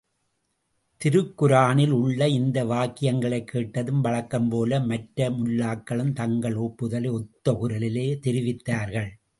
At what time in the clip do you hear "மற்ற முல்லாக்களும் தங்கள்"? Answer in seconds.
4.79-6.55